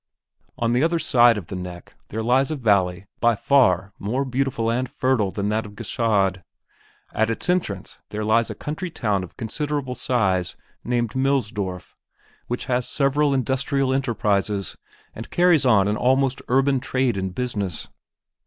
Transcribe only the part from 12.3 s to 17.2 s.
which has several industrial enterprizes and carries on almost urban trade